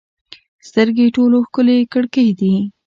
[0.67, 2.53] سترګې ټولو ښکلې کړکۍ دي.